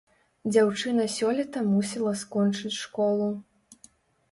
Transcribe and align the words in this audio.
Дзяўчына 0.53 1.05
сёлета 1.17 1.63
мусіла 1.67 2.15
скончыць 2.23 2.75
школу. 2.81 3.31